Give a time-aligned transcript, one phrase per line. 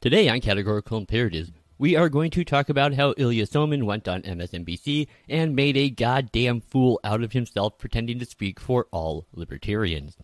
[0.00, 4.22] Today on Categorical Imperatives, we are going to talk about how Ilya Somin went on
[4.22, 10.16] MSNBC and made a goddamn fool out of himself pretending to speak for all libertarians.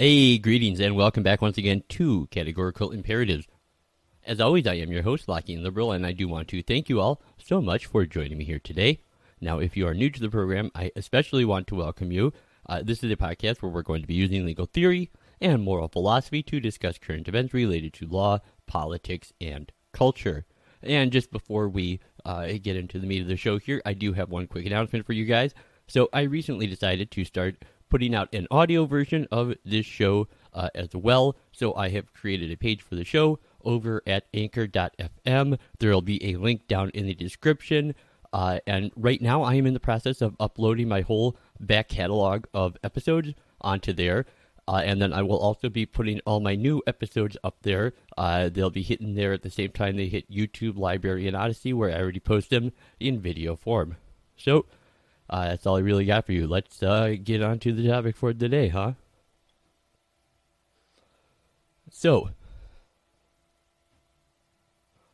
[0.00, 3.46] Hey, greetings and welcome back once again to Categorical Imperatives.
[4.24, 6.98] As always, I am your host, Lockean Liberal, and I do want to thank you
[6.98, 9.02] all so much for joining me here today.
[9.42, 12.32] Now, if you are new to the program, I especially want to welcome you.
[12.64, 15.88] Uh, this is a podcast where we're going to be using legal theory and moral
[15.88, 20.46] philosophy to discuss current events related to law, politics, and culture.
[20.82, 24.14] And just before we uh, get into the meat of the show here, I do
[24.14, 25.52] have one quick announcement for you guys.
[25.88, 30.68] So, I recently decided to start putting out an audio version of this show uh,
[30.74, 31.36] as well.
[31.52, 35.58] So I have created a page for the show over at anchor.fm.
[35.78, 37.94] There will be a link down in the description.
[38.32, 42.44] Uh, and right now, I am in the process of uploading my whole back catalog
[42.54, 44.24] of episodes onto there.
[44.68, 47.92] Uh, and then I will also be putting all my new episodes up there.
[48.16, 51.72] Uh, they'll be hitting there at the same time they hit YouTube, LBRY, and Odysee,
[51.72, 53.96] where I already post them in video form.
[54.36, 54.66] So,
[55.30, 56.48] uh, that's all I really got for you.
[56.48, 58.92] Let's uh, get on to the topic for today, huh?
[61.88, 62.30] So,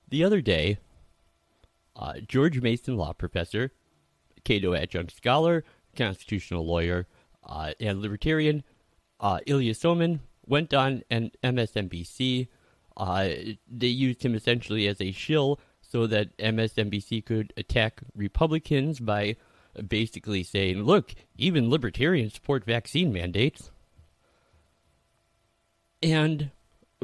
[0.08, 0.78] the other day,
[1.94, 3.72] uh, George Mason law professor,
[4.42, 5.64] Cato adjunct scholar,
[5.94, 7.06] constitutional lawyer,
[7.46, 8.64] uh, and libertarian
[9.20, 12.48] uh, Ilya Somin went on an MSNBC.
[12.96, 13.28] Uh,
[13.70, 19.36] they used him essentially as a shill so that MSNBC could attack Republicans by
[19.82, 23.70] basically saying, look, even libertarians support vaccine mandates.
[26.02, 26.50] And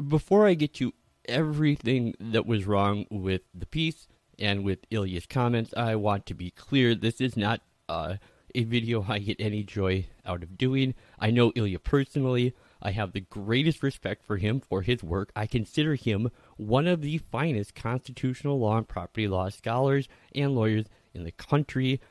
[0.07, 0.93] before I get to
[1.25, 4.07] everything that was wrong with the piece
[4.39, 8.15] and with Ilya's comments, I want to be clear this is not uh,
[8.55, 10.93] a video I get any joy out of doing.
[11.19, 12.53] I know Ilya personally.
[12.81, 15.31] I have the greatest respect for him for his work.
[15.35, 20.85] I consider him one of the finest constitutional law and property law scholars and lawyers
[21.13, 22.01] in the country.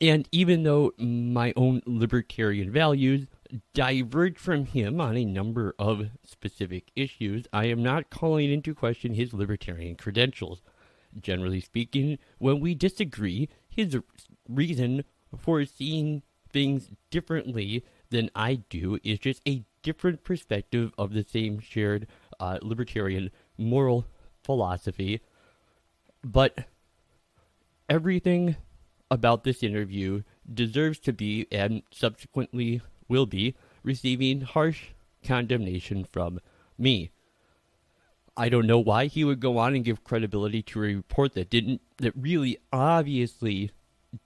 [0.00, 3.28] And even though my own libertarian values
[3.72, 9.14] diverge from him on a number of specific issues, I am not calling into question
[9.14, 10.60] his libertarian credentials.
[11.18, 13.96] Generally speaking, when we disagree, his
[14.48, 15.04] reason
[15.38, 21.58] for seeing things differently than I do is just a different perspective of the same
[21.58, 22.06] shared
[22.38, 24.06] uh, libertarian moral
[24.42, 25.20] philosophy.
[26.22, 26.66] But
[27.88, 28.56] everything
[29.10, 30.22] about this interview
[30.52, 34.88] deserves to be and subsequently will be receiving harsh
[35.24, 36.40] condemnation from
[36.78, 37.10] me.
[38.36, 41.48] I don't know why he would go on and give credibility to a report that
[41.48, 43.70] didn't that really obviously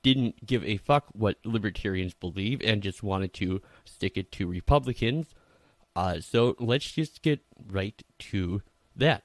[0.03, 5.35] didn't give a fuck what libertarians believe and just wanted to stick it to Republicans.
[5.95, 8.63] Uh, so let's just get right to
[8.97, 9.23] that.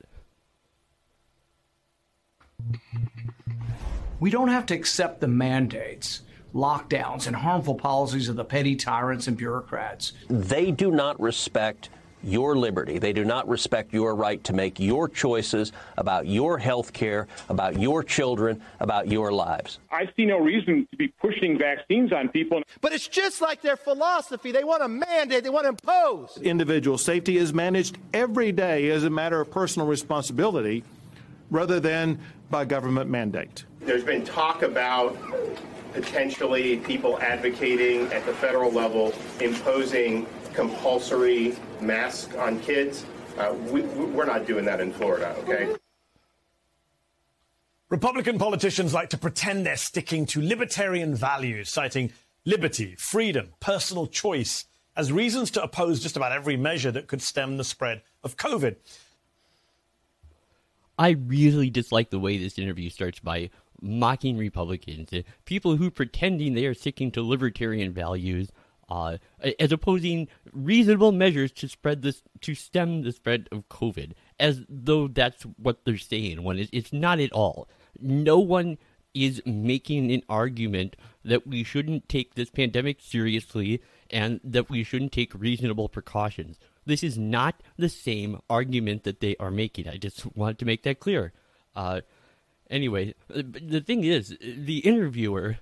[4.20, 6.22] We don't have to accept the mandates,
[6.54, 10.14] lockdowns, and harmful policies of the petty tyrants and bureaucrats.
[10.30, 11.90] They do not respect
[12.24, 12.98] your liberty.
[12.98, 17.80] They do not respect your right to make your choices about your health care, about
[17.80, 19.80] your children, about your lives.
[19.92, 22.64] I see no reason to be pushing vaccines on people.
[22.82, 24.52] But it's just like their philosophy.
[24.52, 26.38] They want to mandate, they want to impose.
[26.42, 30.84] Individual safety is managed every day as a matter of personal responsibility
[31.50, 32.20] rather than
[32.50, 33.66] by government mandate.
[33.82, 35.18] There's been talk about
[35.94, 43.06] potentially people advocating at the federal level imposing compulsory masks on kids.
[43.38, 45.76] Uh, we, we're not doing that in Florida, okay?
[47.90, 52.12] Republican politicians like to pretend they're sticking to libertarian values, citing
[52.46, 54.66] liberty, freedom, personal choice
[54.96, 58.76] as reasons to oppose just about every measure that could stem the spread of COVID.
[60.98, 63.50] I really dislike the way this interview starts by
[63.82, 68.52] mocking Republicans, uh, people who pretending they are sticking to libertarian values,
[68.90, 69.18] uh,
[69.60, 75.08] as opposing reasonable measures to spread this to stem the spread of COVID, as though
[75.08, 76.44] that's what they're saying.
[76.44, 77.68] When it's, it's not at all.
[78.00, 78.78] No one
[79.14, 83.82] is making an argument that we shouldn't take this pandemic seriously
[84.12, 86.60] and that we shouldn't take reasonable precautions.
[86.86, 89.88] This is not the same argument that they are making.
[89.88, 91.34] I just want to make that clear.
[91.76, 92.02] Uh,
[92.70, 95.60] Anyway, the thing is, the interviewer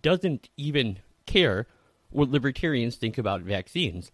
[0.00, 1.66] doesn't even care
[2.10, 4.10] what libertarians think about vaccines.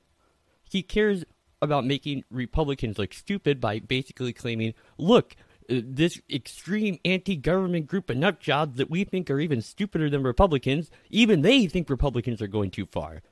[0.68, 1.24] He cares
[1.62, 5.36] about making Republicans look stupid by basically claiming, look,
[5.68, 10.90] this extreme anti government group of nutjobs that we think are even stupider than Republicans,
[11.10, 13.22] even they think Republicans are going too far.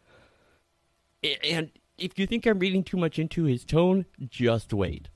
[1.44, 1.70] And
[2.02, 5.08] if you think I'm reading too much into his tone, just wait.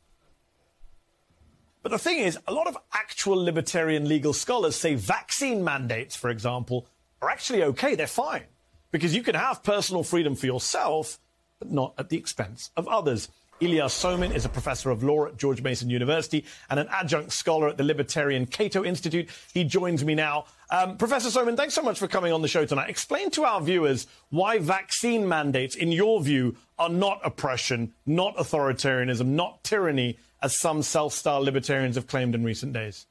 [1.82, 6.30] But the thing is, a lot of actual libertarian legal scholars say vaccine mandates, for
[6.30, 6.86] example,
[7.22, 7.94] are actually okay.
[7.94, 8.44] They're fine.
[8.90, 11.18] Because you can have personal freedom for yourself,
[11.58, 13.28] but not at the expense of others.
[13.60, 17.68] Ilya Somin is a professor of law at George Mason University and an adjunct scholar
[17.68, 19.30] at the Libertarian Cato Institute.
[19.54, 20.44] He joins me now.
[20.68, 22.90] Um, professor Somin, thanks so much for coming on the show tonight.
[22.90, 29.26] Explain to our viewers why vaccine mandates, in your view, are not oppression, not authoritarianism,
[29.26, 33.06] not tyranny, as some self-styled libertarians have claimed in recent days?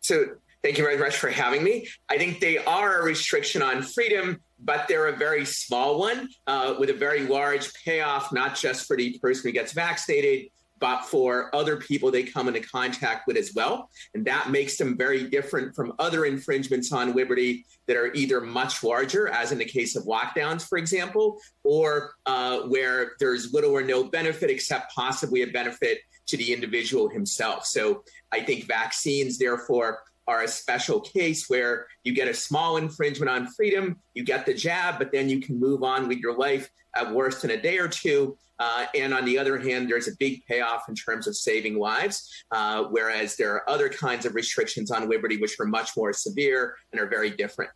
[0.00, 0.24] So
[0.62, 1.88] thank you very much for having me.
[2.08, 6.74] I think they are a restriction on freedom, but they're a very small one uh,
[6.78, 10.50] with a very large payoff, not just for the person who gets vaccinated,
[10.84, 13.88] but for other people they come into contact with as well.
[14.12, 18.84] And that makes them very different from other infringements on liberty that are either much
[18.84, 23.80] larger, as in the case of lockdowns, for example, or uh, where there's little or
[23.80, 27.64] no benefit except possibly a benefit to the individual himself.
[27.64, 33.30] So I think vaccines, therefore, are a special case where you get a small infringement
[33.30, 36.70] on freedom, you get the jab, but then you can move on with your life
[36.96, 38.36] at worst in a day or two.
[38.58, 42.44] Uh, and on the other hand, there's a big payoff in terms of saving lives,
[42.52, 46.76] uh, whereas there are other kinds of restrictions on liberty which are much more severe
[46.92, 47.70] and are very different.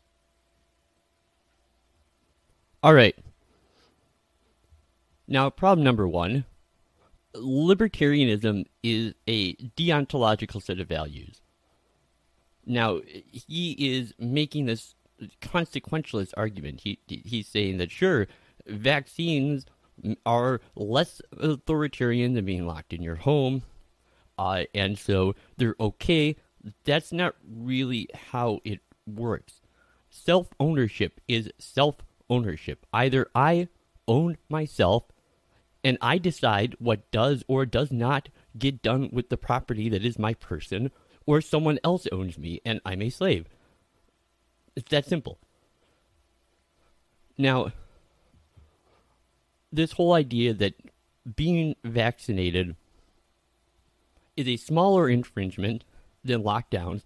[2.82, 3.16] All right.
[5.26, 6.44] Now, problem number one
[7.34, 11.40] libertarianism is a deontological set of values.
[12.68, 13.00] Now,
[13.32, 14.94] he is making this
[15.40, 16.82] consequentialist argument.
[16.82, 18.28] He he's saying that sure,
[18.66, 19.66] vaccines
[20.24, 23.62] are less authoritarian than being locked in your home,
[24.38, 26.36] uh, and so they're okay.
[26.84, 29.62] That's not really how it works.
[30.10, 31.96] Self ownership is self
[32.28, 32.84] ownership.
[32.92, 33.68] Either I
[34.06, 35.04] own myself
[35.82, 38.28] and I decide what does or does not
[38.58, 40.90] get done with the property that is my person,
[41.28, 43.44] or someone else owns me and I'm a slave.
[44.74, 45.38] It's that simple.
[47.36, 47.72] Now,
[49.70, 50.72] this whole idea that
[51.36, 52.76] being vaccinated
[54.38, 55.84] is a smaller infringement
[56.24, 57.02] than lockdowns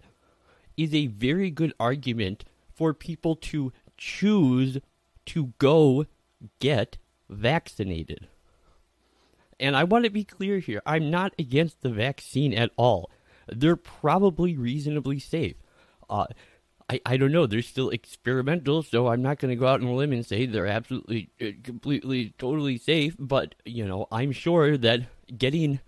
[0.77, 4.77] is a very good argument for people to choose
[5.25, 6.05] to go
[6.59, 6.97] get
[7.29, 8.29] vaccinated.
[9.59, 13.11] And I want to be clear here I'm not against the vaccine at all.
[13.47, 15.55] They're probably reasonably safe.
[16.09, 16.25] Uh,
[16.89, 17.45] I, I don't know.
[17.45, 20.45] They're still experimental, so I'm not going to go out on a limb and say
[20.45, 23.15] they're absolutely, uh, completely, totally safe.
[23.17, 25.01] But, you know, I'm sure that
[25.37, 25.79] getting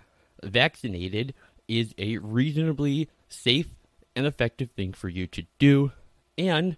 [0.44, 1.34] vaccinated
[1.68, 3.68] is a reasonably safe
[4.16, 5.92] and effective thing for you to do.
[6.38, 6.78] And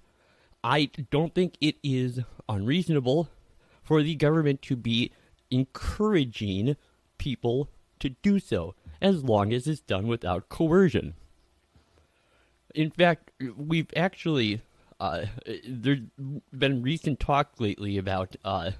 [0.63, 2.19] I don't think it is
[2.49, 3.29] unreasonable
[3.83, 5.11] for the government to be
[5.51, 6.75] encouraging
[7.17, 7.69] people
[7.99, 11.13] to do so, as long as it's done without coercion
[12.77, 14.61] in fact, we've actually
[14.99, 15.25] uh,
[15.67, 15.99] there's
[16.57, 18.71] been recent talk lately about uh,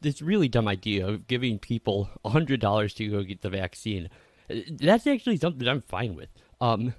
[0.00, 4.08] this really dumb idea of giving people hundred dollars to go get the vaccine.
[4.48, 6.28] That's actually something I'm fine with.
[6.60, 6.94] Um,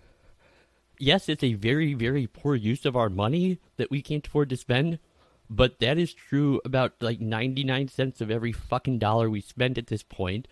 [1.00, 4.58] yes, it's a very very poor use of our money that we can't afford to
[4.58, 5.00] spend,
[5.50, 9.88] but that is true about like 99 cents of every fucking dollar we spend at
[9.88, 10.48] this point.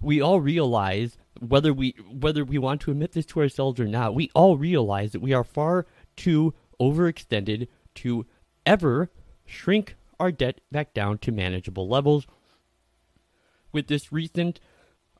[0.00, 4.14] We all realize whether we whether we want to admit this to ourselves or not,
[4.14, 5.86] we all realize that we are far
[6.16, 8.26] too overextended to
[8.66, 9.10] ever
[9.44, 12.26] shrink our debt back down to manageable levels.
[13.72, 14.60] With this recent,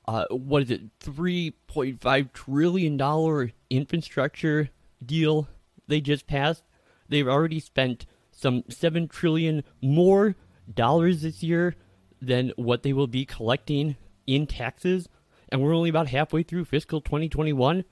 [0.07, 4.71] uh, what is it, three point five trillion dollar infrastructure
[5.05, 5.49] deal
[5.87, 6.65] they just passed,
[7.09, 10.35] they've already spent some seven trillion more
[10.73, 11.75] dollars this year
[12.21, 15.09] than what they will be collecting in taxes
[15.55, 17.85] and we're only about halfway through fiscal 2021.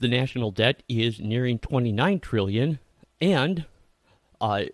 [0.00, 2.80] The national debt is nearing 29 trillion,
[3.20, 3.64] and
[4.40, 4.64] uh,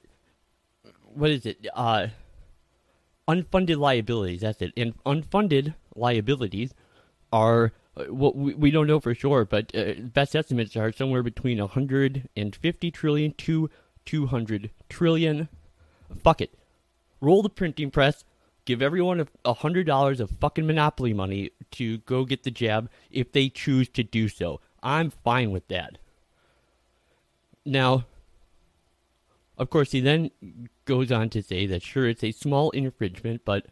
[1.13, 1.67] what is it?
[1.75, 2.09] Uh,
[3.29, 4.41] unfunded liabilities.
[4.41, 4.73] That's it.
[4.79, 6.73] And unfunded liabilities
[7.33, 11.23] are uh, what we, we don't know for sure, but uh, best estimates are somewhere
[11.23, 13.71] between 150 trillion to
[14.07, 15.49] 200 trillion.
[16.17, 16.55] Fuck it.
[17.21, 18.25] Roll the printing press
[18.65, 23.33] give everyone a hundred dollars of fucking monopoly money to go get the jab if
[23.33, 24.61] they choose to do so.
[24.83, 25.99] I'm fine with that.
[27.65, 28.07] Now,
[29.57, 30.31] of course, he then
[30.85, 33.67] goes on to say that sure, it's a small infringement, but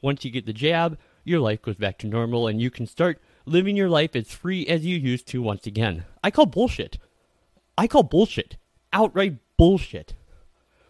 [0.00, 3.20] once you get the jab, your life goes back to normal and you can start
[3.44, 6.04] living your life as free as you used to once again.
[6.22, 6.98] I call bullshit.
[7.76, 8.56] I call bullshit.
[8.92, 10.14] Outright bullshit.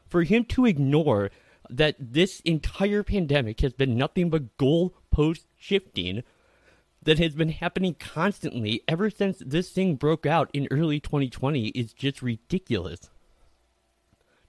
[0.06, 1.30] For him to ignore
[1.70, 6.22] that this entire pandemic has been nothing but goalpost shifting
[7.02, 11.92] that has been happening constantly ever since this thing broke out in early 2020 is
[11.92, 13.10] just ridiculous.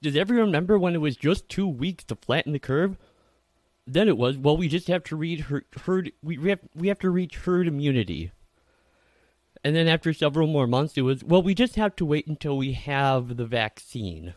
[0.01, 2.97] Does everyone remember when it was just two weeks to flatten the curve?
[3.85, 6.99] Then it was, well, we just have to read herd, herd we have we have
[6.99, 8.31] to reach herd immunity.
[9.63, 12.57] And then after several more months, it was, well, we just have to wait until
[12.57, 14.33] we have the vaccine.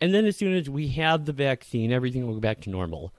[0.00, 3.12] And then as soon as we have the vaccine, everything will go back to normal.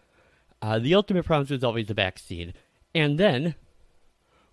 [0.61, 2.53] Uh, the ultimate promise was always the vaccine.
[2.95, 3.55] And then,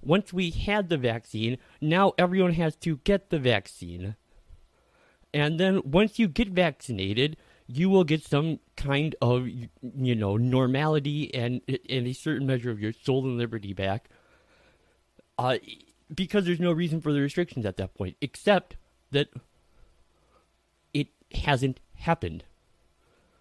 [0.02, 4.16] once we had the vaccine, now everyone has to get the vaccine.
[5.32, 11.34] And then once you get vaccinated, you will get some kind of, you know, normality
[11.34, 14.08] and, and a certain measure of your soul and liberty back.
[15.38, 15.58] Uh,
[16.14, 18.76] because there's no reason for the restrictions at that point, except
[19.10, 19.28] that
[20.94, 22.44] it hasn't happened.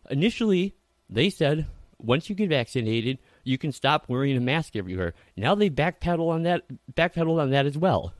[0.09, 0.75] Initially,
[1.09, 5.13] they said once you get vaccinated, you can stop wearing a mask everywhere.
[5.35, 8.13] Now they backpedal on that, backpedal on that as well.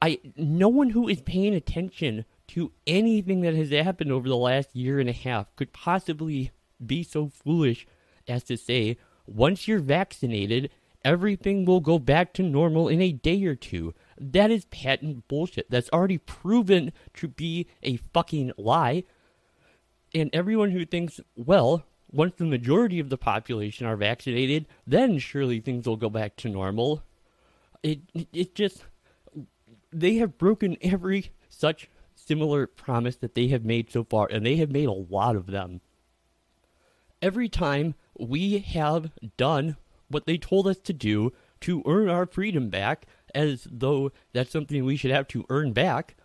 [0.00, 4.74] I no one who is paying attention to anything that has happened over the last
[4.74, 6.52] year and a half could possibly
[6.84, 7.86] be so foolish
[8.28, 10.70] as to say once you're vaccinated,
[11.04, 13.94] everything will go back to normal in a day or two.
[14.20, 15.70] That is patent bullshit.
[15.70, 19.04] That's already proven to be a fucking lie.
[20.14, 25.60] And everyone who thinks, well, once the majority of the population are vaccinated, then surely
[25.60, 27.02] things will go back to normal.
[27.82, 28.00] It
[28.32, 28.84] it just
[29.92, 34.56] they have broken every such similar promise that they have made so far, and they
[34.56, 35.80] have made a lot of them.
[37.22, 39.76] Every time we have done
[40.08, 44.84] what they told us to do to earn our freedom back, as though that's something
[44.84, 46.16] we should have to earn back,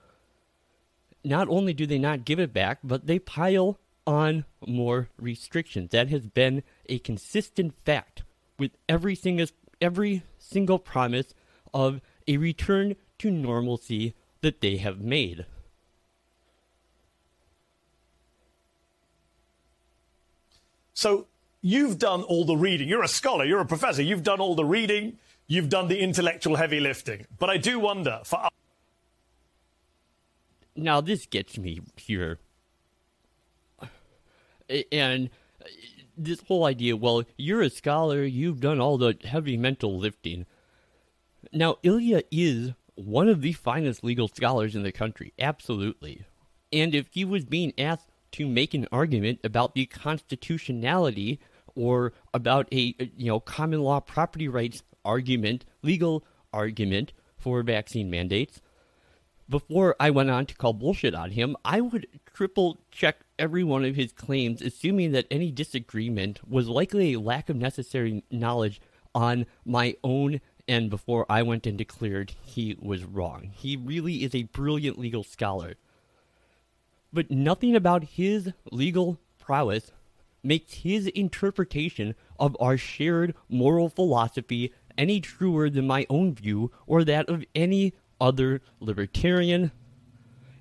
[1.24, 5.92] not only do they not give it back, but they pile on more restrictions.
[5.92, 8.24] That has been a consistent fact
[8.60, 9.48] with every single
[9.82, 11.34] every single promise
[11.74, 15.46] of a return to normalcy that they have made.
[20.94, 21.28] So
[21.62, 22.88] you've done all the reading.
[22.88, 24.02] You're a scholar, you're a professor.
[24.02, 27.26] You've done all the reading, you've done the intellectual heavy lifting.
[27.38, 28.50] But I do wonder for
[30.76, 32.40] now this gets me here.
[34.92, 35.30] And
[35.62, 35.66] uh,
[36.18, 40.46] this whole idea, well, you're a scholar, you've done all the heavy mental lifting.
[41.52, 46.24] Now, Ilya is one of the finest legal scholars in the country, absolutely.
[46.72, 51.40] And if he was being asked to make an argument about the constitutionality
[51.76, 58.62] or about a you know common law property rights argument, legal argument for vaccine mandates,
[59.50, 63.84] before I went on to call bullshit on him, I would triple check every one
[63.84, 68.82] of his claims, assuming that any disagreement was likely a lack of necessary knowledge
[69.14, 73.52] on my own and before I went and declared he was wrong.
[73.54, 75.76] He really is a brilliant legal scholar.
[77.12, 79.92] But nothing about his legal prowess
[80.44, 87.04] makes his interpretation of our shared moral philosophy any truer than my own view or
[87.04, 89.72] that of any other libertarian.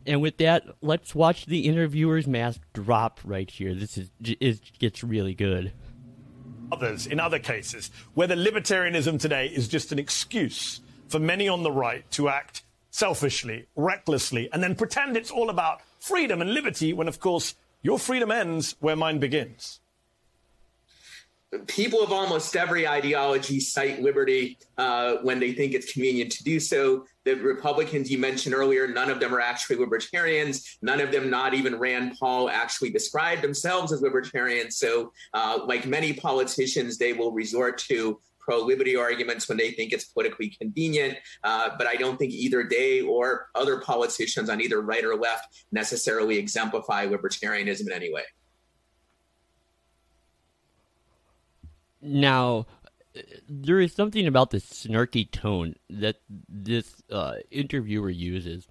[0.06, 3.74] And with that, let's watch the interviewer's mask drop right here.
[3.74, 5.72] This is it gets really good.
[6.72, 11.70] Others, in other cases, whether libertarianism today is just an excuse for many on the
[11.70, 17.08] right to act selfishly, recklessly, and then pretend it's all about freedom and liberty when,
[17.08, 19.80] of course, your freedom ends where mine begins
[21.66, 26.58] people of almost every ideology cite liberty uh, when they think it's convenient to do
[26.58, 27.04] so.
[27.24, 30.78] The Republicans you mentioned earlier, none of them are actually libertarians.
[30.82, 34.76] None of them, not even Rand Paul, actually describe themselves as libertarians.
[34.76, 39.92] So, uh, like many politicians, they will resort to pro liberty arguments when they think
[39.92, 41.16] it's politically convenient.
[41.44, 45.64] Uh, but I don't think either they or other politicians on either right or left
[45.72, 48.24] necessarily exemplify libertarianism in any way.
[52.00, 52.66] Now,
[53.48, 56.16] there is something about the snarky tone that
[56.48, 58.66] this uh, interviewer uses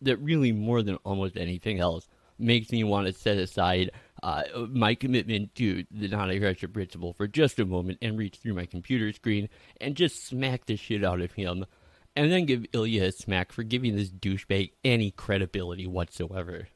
[0.00, 3.90] that really, more than almost anything else, makes me want to set aside
[4.22, 8.66] uh, my commitment to the non-aggression principle for just a moment and reach through my
[8.66, 9.48] computer screen
[9.80, 11.64] and just smack the shit out of him.
[12.14, 16.68] and then give Ilya a smack for giving this douchebag any credibility whatsoever.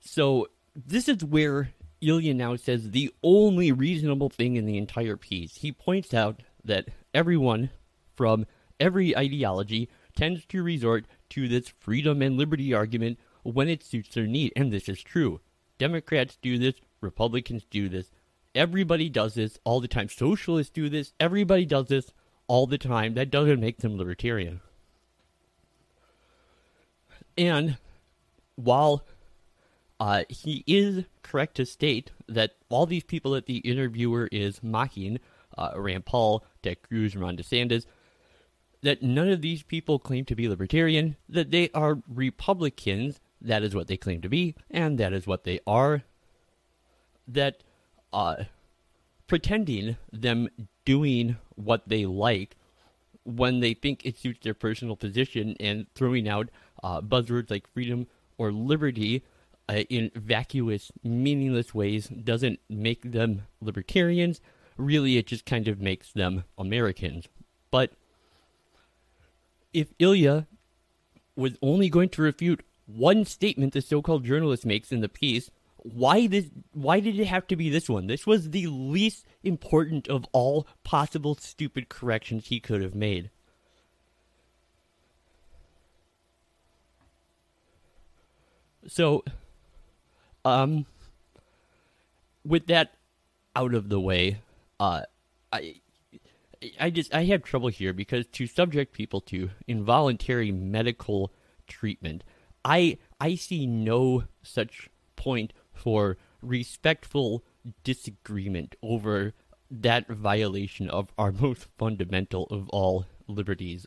[0.00, 5.56] So, this is where Ilya now says the only reasonable thing in the entire piece.
[5.56, 7.70] He points out that everyone
[8.16, 8.46] from
[8.80, 14.26] every ideology tends to resort to this freedom and liberty argument when it suits their
[14.26, 15.40] need, and this is true.
[15.82, 18.12] Democrats do this, Republicans do this,
[18.54, 20.08] everybody does this all the time.
[20.08, 22.12] Socialists do this, everybody does this
[22.46, 23.14] all the time.
[23.14, 24.60] That doesn't make them libertarian.
[27.36, 27.78] And
[28.54, 29.04] while
[29.98, 35.18] uh, he is correct to state that all these people that the interviewer is mocking,
[35.58, 37.86] uh, Rand Paul, Ted Cruz, Ron DeSantis,
[38.82, 43.74] that none of these people claim to be libertarian, that they are Republicans, that is
[43.74, 46.02] what they claim to be, and that is what they are.
[47.26, 47.62] That
[48.12, 48.44] uh,
[49.26, 50.48] pretending them
[50.84, 52.56] doing what they like
[53.24, 56.48] when they think it suits their personal position and throwing out
[56.82, 58.06] uh, buzzwords like freedom
[58.38, 59.22] or liberty
[59.68, 64.40] uh, in vacuous, meaningless ways doesn't make them libertarians.
[64.76, 67.28] Really, it just kind of makes them Americans.
[67.70, 67.92] But
[69.72, 70.46] if Ilya
[71.36, 72.62] was only going to refute
[72.94, 76.46] one statement the so-called journalist makes in the piece, why this?
[76.72, 78.06] Why did it have to be this one?
[78.06, 83.30] This was the least important of all possible stupid corrections he could have made.
[88.86, 89.24] So,
[90.44, 90.86] um,
[92.44, 92.94] with that
[93.54, 94.38] out of the way,
[94.78, 95.02] uh,
[95.52, 95.76] I
[96.80, 101.32] I just I have trouble here because to subject people to involuntary medical
[101.66, 102.22] treatment,
[102.64, 107.44] I I see no such point for respectful
[107.84, 109.34] disagreement over
[109.70, 113.86] that violation of our most fundamental of all liberties.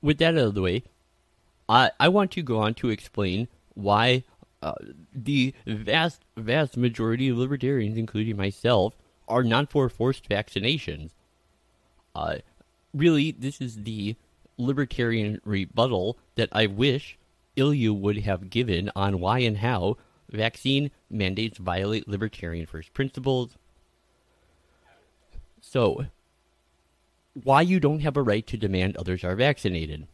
[0.00, 0.82] With that out of the way,
[1.68, 4.24] I I want to go on to explain why
[4.62, 4.74] uh,
[5.12, 11.10] the vast vast majority of libertarians, including myself, are not for forced vaccinations.
[12.14, 12.38] Uh,
[12.92, 14.16] really, this is the
[14.58, 17.16] libertarian rebuttal that I wish
[17.56, 19.96] Ilya would have given on why and how
[20.30, 23.56] vaccine mandates violate libertarian first principles.
[25.60, 26.06] So,
[27.32, 30.06] why you don't have a right to demand others are vaccinated?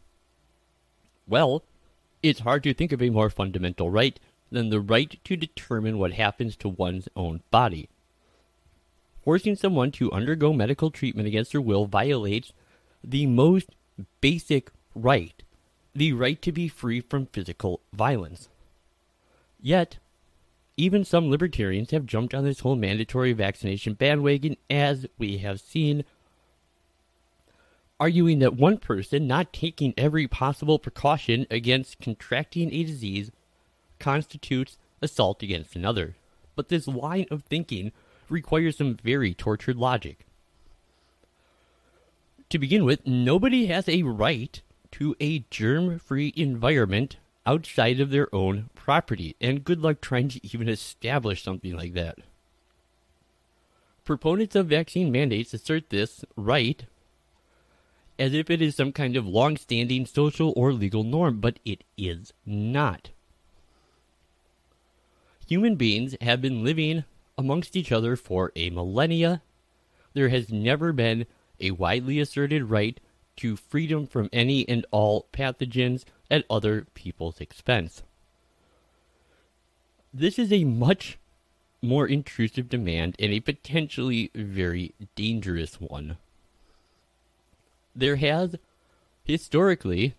[1.27, 1.63] Well,
[2.21, 4.19] it's hard to think of a more fundamental right
[4.51, 7.89] than the right to determine what happens to one's own body.
[9.23, 12.53] Forcing someone to undergo medical treatment against their will violates
[13.03, 13.69] the most
[14.21, 15.43] basic right
[15.95, 18.49] the right to be free from physical violence.
[19.61, 19.97] Yet,
[20.77, 26.03] even some libertarians have jumped on this whole mandatory vaccination bandwagon, as we have seen,
[27.97, 33.31] arguing that one person not taking every possible precaution against contracting a disease
[33.97, 36.15] constitutes assault against another.
[36.55, 37.93] But this line of thinking
[38.27, 40.24] requires some very tortured logic.
[42.55, 48.33] To begin with, nobody has a right to a germ free environment outside of their
[48.33, 49.35] own property.
[49.41, 52.19] And good luck trying to even establish something like that.
[54.05, 56.85] Proponents of vaccine mandates assert this right
[58.17, 61.83] as if it is some kind of long standing social or legal norm, but it
[61.97, 63.09] is not.
[65.45, 67.03] Human beings have been living
[67.37, 69.41] amongst each other for a millennia.
[70.13, 71.25] There has never been
[71.59, 72.99] a widely asserted right
[73.37, 78.03] to freedom from any and all pathogens at other people's expense.
[80.13, 81.17] This is a much
[81.81, 86.17] more intrusive demand and a potentially very dangerous one.
[87.95, 88.55] There has,
[89.23, 90.15] historically,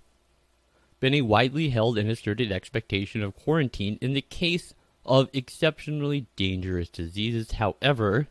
[1.00, 6.88] been a widely held and asserted expectation of quarantine in the case of exceptionally dangerous
[6.88, 7.52] diseases.
[7.52, 8.28] However,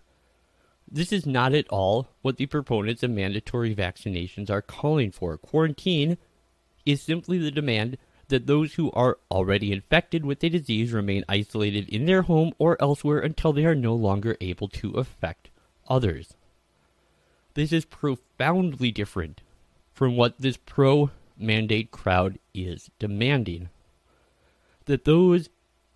[0.91, 5.38] this is not at all what the proponents of mandatory vaccinations are calling for.
[5.38, 6.17] Quarantine
[6.86, 11.88] is simply the demand that those who are already infected with a disease remain isolated
[11.89, 15.50] in their home or elsewhere until they are no longer able to affect
[15.88, 16.34] others.
[17.54, 19.41] This is profoundly different
[19.93, 23.69] from what this pro mandate crowd is demanding.
[24.86, 25.50] That those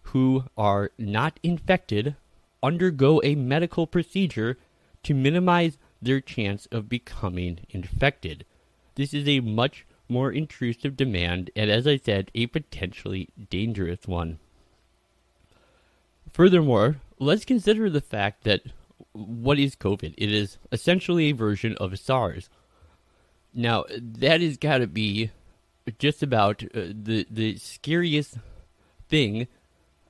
[0.04, 2.16] who are not infected
[2.62, 4.58] undergo a medical procedure
[5.04, 8.46] to minimize their chance of becoming infected.
[8.96, 14.40] This is a much more intrusive demand, and as I said, a potentially dangerous one.
[16.34, 18.62] Furthermore, let's consider the fact that
[19.14, 20.14] what is COVID?
[20.18, 22.50] It is essentially a version of SARS.
[23.54, 25.32] Now, that has got to be
[25.98, 28.38] just about uh, the the scariest
[29.08, 29.48] thing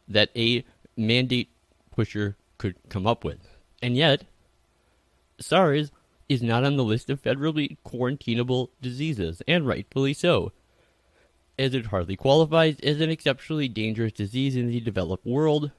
[0.08, 0.66] that a
[0.98, 1.50] mandate
[1.96, 3.48] pusher could come up with.
[3.82, 4.26] And yet,
[5.40, 5.92] SARS
[6.28, 10.52] is not on the list of federally quarantinable diseases, and rightfully so,
[11.58, 15.72] as it hardly qualifies as an exceptionally dangerous disease in the developed world.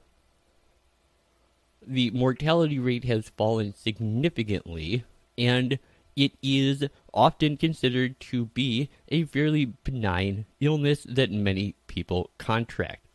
[1.85, 5.05] The mortality rate has fallen significantly,
[5.37, 5.79] and
[6.15, 13.05] it is often considered to be a fairly benign illness that many people contract.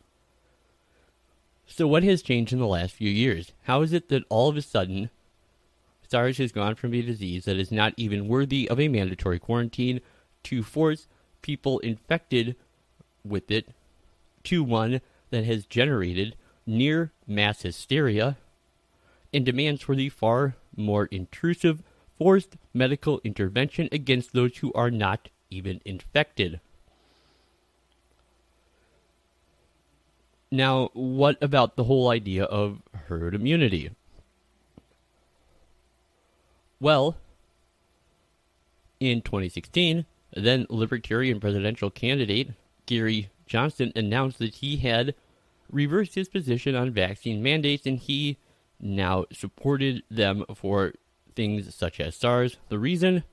[1.67, 3.51] So, what has changed in the last few years?
[3.63, 5.09] How is it that all of a sudden
[6.09, 9.99] SARS has gone from a disease that is not even worthy of a mandatory quarantine
[10.43, 11.07] to force
[11.41, 12.55] people infected
[13.23, 13.69] with it
[14.43, 18.37] to one that has generated near mass hysteria
[19.33, 21.83] and demands for the far more intrusive
[22.17, 26.59] forced medical intervention against those who are not even infected.
[30.49, 33.91] Now, what about the whole idea of herd immunity?
[36.79, 37.17] Well,
[38.99, 42.51] in 2016, then Libertarian presidential candidate
[42.85, 45.15] Gary Johnson announced that he had
[45.71, 48.37] reversed his position on vaccine mandates and he
[48.79, 50.93] now supported them for
[51.35, 52.57] things such as SARS.
[52.69, 53.23] The reason?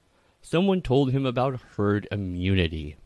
[0.41, 2.97] Someone told him about herd immunity.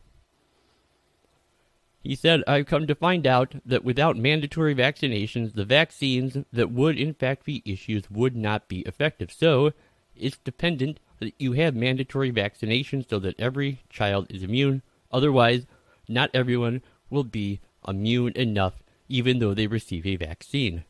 [2.01, 6.97] He said, I've come to find out that without mandatory vaccinations, the vaccines that would
[6.97, 9.31] in fact be issued would not be effective.
[9.31, 9.73] So,
[10.19, 14.81] it's dependent that you have mandatory vaccinations so that every child is immune.
[15.11, 15.65] Otherwise,
[16.07, 18.73] not everyone will be immune enough
[19.07, 20.85] even though they receive a vaccine.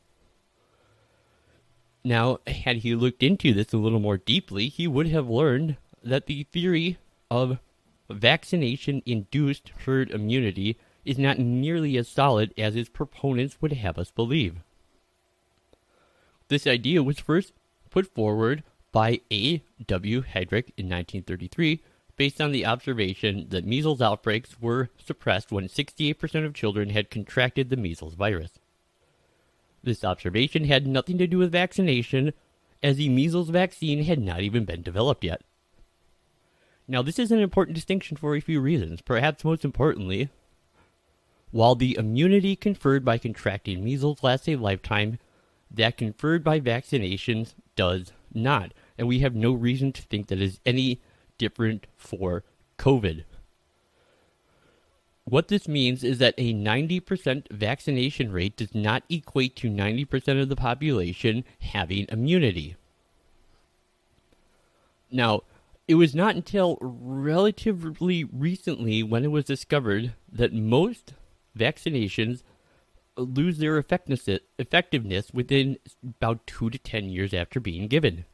[2.04, 6.28] Now, had he looked into this a little more deeply, he would have learned that
[6.28, 6.98] the theory
[7.32, 7.60] of
[8.10, 14.12] vaccination induced herd immunity is not nearly as solid as its proponents would have us
[14.12, 14.58] believe.
[16.48, 17.54] This idea was first
[17.90, 19.62] put forward by A.
[19.88, 20.22] W.
[20.22, 21.82] Hedrich in 1933
[22.20, 27.70] based on the observation that measles outbreaks were suppressed when 68% of children had contracted
[27.70, 28.60] the measles virus.
[29.82, 32.34] This observation had nothing to do with vaccination,
[32.84, 35.42] as the measles vaccine had not even been developed yet.
[36.90, 39.00] Now, this is an important distinction for a few reasons.
[39.02, 40.28] Perhaps most importantly,
[41.52, 45.20] while the immunity conferred by contracting measles lasts a lifetime,
[45.72, 48.74] that conferred by vaccinations does not.
[48.98, 51.02] And we have no reason to think that is any
[51.38, 52.44] different for
[52.78, 53.24] COVID.
[55.26, 60.50] What this means is that a 90% vaccination rate does not equate to 90% of
[60.50, 62.76] the population having immunity.
[65.12, 65.44] Now,
[65.88, 71.14] it was not until relatively recently when it was discovered that most
[71.58, 72.44] vaccinations
[73.20, 78.26] lose their effectiveness within about 2 to 10 years after being given.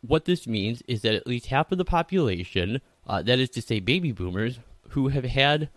[0.00, 3.62] What this means is that at least half of the population, uh, that is to
[3.62, 4.58] say baby boomers,
[4.90, 5.68] who have had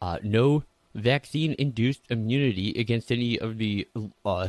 [0.00, 0.64] uh, no
[0.94, 3.86] vaccine induced immunity against any of the
[4.24, 4.48] uh,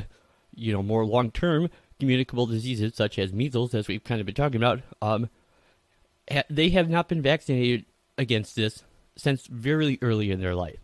[0.56, 4.36] you know more long term communicable diseases such as measles, as we've kind of been
[4.36, 5.30] talking about, um,
[6.32, 7.86] ha- they have not been vaccinated
[8.18, 8.84] against this
[9.18, 10.80] since very early in their life.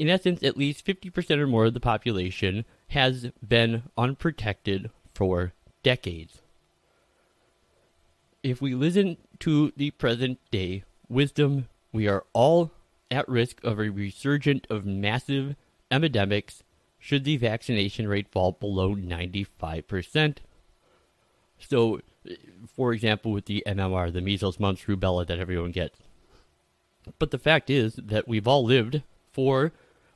[0.00, 6.40] In essence, at least 50% or more of the population has been unprotected for decades.
[8.42, 12.70] If we listen to the present day wisdom we are all
[13.10, 15.54] at risk of a resurgence of massive
[15.90, 16.62] epidemics
[16.98, 20.38] should the vaccination rate fall below 95%.
[21.58, 22.00] So,
[22.74, 25.98] for example, with the MMR, the measles, mumps, rubella that everyone gets.
[27.18, 29.72] But the fact is that we've all lived for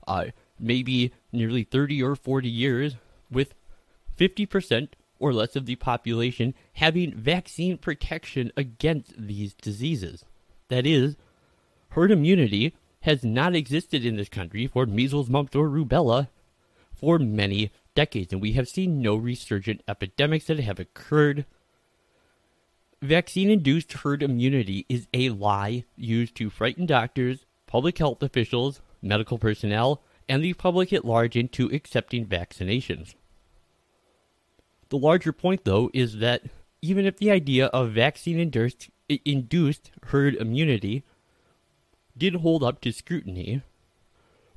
[0.06, 0.26] uh,
[0.58, 2.96] maybe nearly 30 or 40 years
[3.30, 3.54] with
[4.18, 4.88] 50%
[5.18, 10.24] or less of the population having vaccine protection against these diseases.
[10.68, 11.16] That is,
[11.90, 16.28] herd immunity has not existed in this country for measles, mumps, or rubella
[16.94, 21.44] for many decades, and we have seen no resurgent epidemics that have occurred.
[23.02, 29.38] Vaccine induced herd immunity is a lie used to frighten doctors, public health officials, medical
[29.38, 33.14] personnel, and the public at large into accepting vaccinations.
[34.88, 36.42] The larger point, though, is that
[36.82, 38.90] even if the idea of vaccine induced,
[39.24, 41.04] induced herd immunity
[42.16, 43.62] did hold up to scrutiny,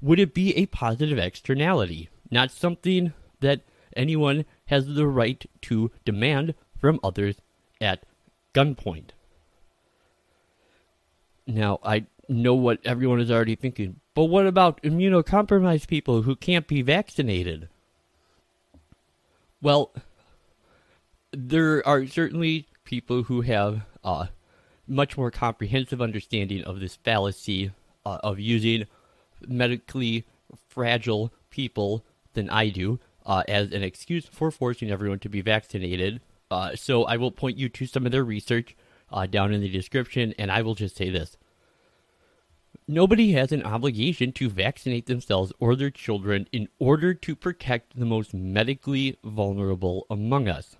[0.01, 3.61] would it be a positive externality, not something that
[3.95, 7.37] anyone has the right to demand from others
[7.81, 8.03] at
[8.53, 9.09] gunpoint.
[11.45, 16.65] Now, I know what everyone is already thinking, but what about immunocompromised people who can't
[16.65, 17.69] be vaccinated?
[19.61, 19.93] Well,
[21.31, 24.25] there are certainly people who have uh,
[24.87, 27.69] much more comprehensive understanding of this fallacy
[28.07, 28.87] uh, of using
[29.47, 30.25] medically
[30.67, 32.03] fragile people
[32.33, 36.21] than I do uh, as an excuse for forcing everyone to be vaccinated.
[36.49, 38.75] Uh, so I will point you to some of their research
[39.11, 41.37] uh, down in the description, and I will just say this.
[42.89, 48.05] Nobody has an obligation to vaccinate themselves or their children in order to protect the
[48.05, 50.77] most medically vulnerable among us.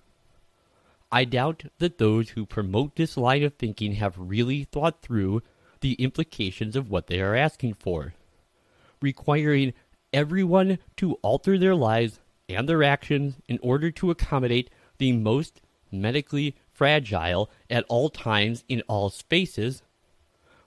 [1.12, 5.42] I doubt that those who promote this line of thinking have really thought through
[5.80, 8.14] the implications of what they are asking for.
[9.02, 9.74] Requiring
[10.10, 15.60] everyone to alter their lives and their actions in order to accommodate the most
[15.92, 19.82] medically fragile at all times in all spaces,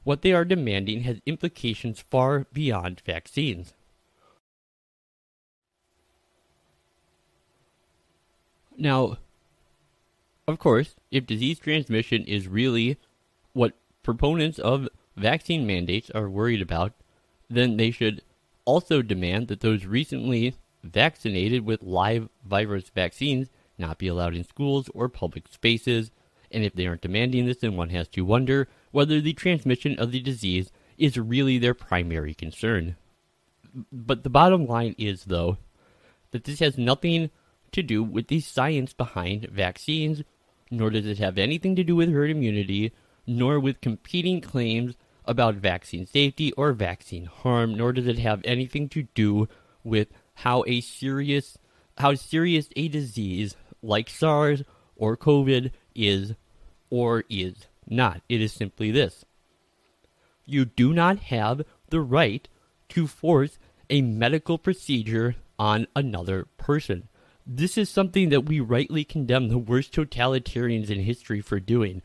[0.04, 3.74] what they are demanding has implications far beyond vaccines.
[8.78, 9.18] Now,
[10.48, 12.98] of course, if disease transmission is really
[13.54, 16.94] what proponents of vaccine mandates are worried about,
[17.50, 18.24] then they should
[18.66, 24.90] also demand that those recently vaccinated with live virus vaccines not be allowed in schools
[24.94, 26.12] or public spaces.
[26.50, 30.12] And if they aren't demanding this, then one has to wonder whether the transmission of
[30.12, 32.96] the disease is really their primary concern.
[33.92, 35.58] But the bottom line is, though,
[36.32, 37.30] that this has nothing
[37.72, 40.24] to do with the science behind vaccines,
[40.70, 42.92] nor does it have anything to do with herd immunity,
[43.26, 48.90] nor with competing claims about vaccine safety or vaccine harm, nor does it have anything
[48.90, 49.48] to do
[49.84, 51.58] with how a serious
[51.98, 54.64] how serious a disease like SARS
[54.96, 56.34] or COVID is
[56.90, 58.22] or is not.
[58.30, 59.26] It is simply this.
[60.46, 62.48] You do not have the right
[62.90, 67.10] to force a medical procedure on another person.
[67.46, 72.02] This is something that we rightly condemn the worst totalitarians in history for doing.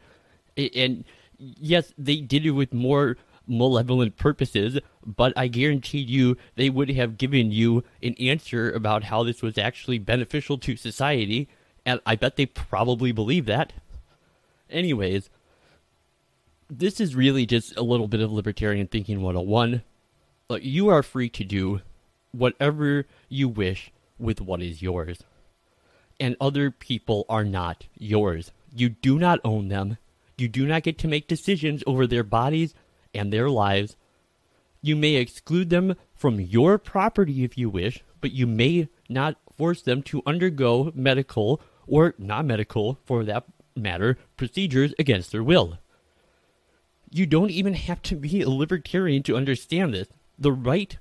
[0.57, 1.05] And
[1.38, 7.18] yes, they did it with more malevolent purposes, but I guarantee you they would have
[7.18, 11.49] given you an answer about how this was actually beneficial to society,
[11.85, 13.72] and I bet they probably believe that.
[14.68, 15.31] Anyways,
[16.68, 19.83] this is really just a little bit of libertarian thinking 101.
[20.61, 21.81] You are free to do
[22.33, 25.18] whatever you wish with what is yours.
[26.18, 28.52] And other people are not yours.
[28.74, 29.98] You do not own them.
[30.38, 32.74] You do not get to make decisions over their bodies
[33.14, 33.96] and their lives.
[34.83, 39.83] You may exclude them from your property if you wish, but you may not force
[39.83, 45.79] them to undergo medical or non medical, for that matter, procedures against their will.
[47.16, 50.09] You don't even have to be a libertarian to understand this.
[50.38, 50.98] The right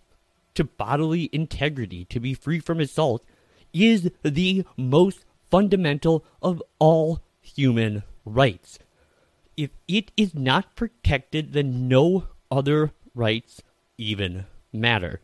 [0.54, 3.26] to bodily integrity, to be free from assault,
[3.74, 8.80] is the most fundamental of all human rights.
[9.58, 13.62] If it is not protected, then no other rights
[13.98, 15.20] even matter.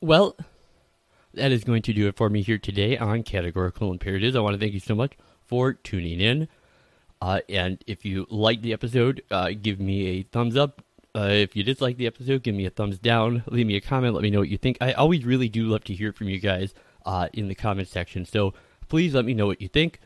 [0.00, 0.38] Well,
[1.34, 4.36] that is going to do it for me here today on Categorical Imperatives.
[4.36, 5.12] I want to thank you so much
[5.46, 6.48] for tuning in.
[7.20, 10.82] Uh, and if you like the episode, uh, give me a thumbs up.
[11.16, 13.44] Uh, if you dislike the episode, give me a thumbs down.
[13.46, 14.14] Leave me a comment.
[14.14, 14.78] Let me know what you think.
[14.80, 16.74] I always really do love to hear from you guys
[17.06, 18.24] uh, in the comment section.
[18.24, 18.54] So
[18.88, 20.00] please let me know what you think.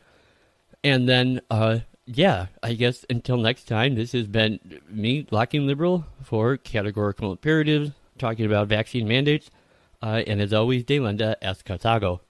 [0.83, 6.05] And then, uh, yeah, I guess until next time, this has been me, Lockean Liberal,
[6.23, 9.49] for Categorical Imperatives, talking about vaccine mandates.
[10.01, 12.21] Uh, and as always, Delenda est Carthago.
[12.21, 12.28] motherfucker,